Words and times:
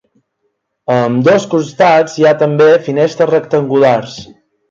A 0.93 0.95
ambdós 1.09 1.45
costats 1.51 2.17
hi 2.21 2.25
ha 2.29 2.33
també 2.41 2.69
finestres 2.87 3.31
rectangulars. 3.35 4.19